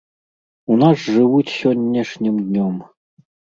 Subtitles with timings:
[0.75, 2.75] У нас жывуць сённяшнім днём.